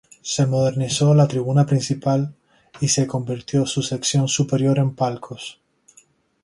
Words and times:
Se 0.23 0.47
modernizó 0.47 1.13
la 1.13 1.27
tribuna 1.27 1.67
principal 1.67 2.33
y 2.79 2.87
se 2.87 3.05
convirtió 3.05 3.67
su 3.67 3.83
sección 3.83 4.27
superior 4.27 4.79
en 4.79 4.95
palcos. 4.95 5.59